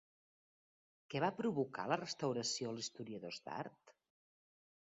[1.13, 3.97] Què va provocar la restauració als historiadors d'art?